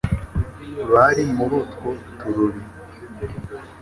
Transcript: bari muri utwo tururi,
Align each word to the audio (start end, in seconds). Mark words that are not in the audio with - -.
bari 0.93 1.23
muri 1.37 1.53
utwo 1.63 1.89
tururi, 2.17 2.61